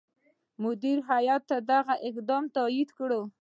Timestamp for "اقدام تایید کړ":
2.07-3.09